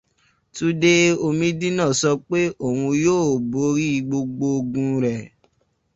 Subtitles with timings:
[0.55, 0.91] Túndé
[1.25, 5.21] Omídínà sọ pé òun yóò borí gbogbo ogun rẹ̀